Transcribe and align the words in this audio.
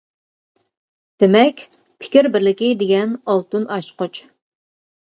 دېمەك 1.23 1.61
پىكىر 2.01 2.31
بىرلىكى 2.37 2.73
دېگەن 2.83 3.17
ئالتۇن 3.31 3.71
ئاچقۇچ. 3.79 4.25